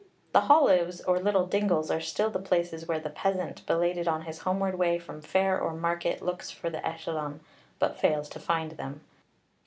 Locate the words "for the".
6.49-6.79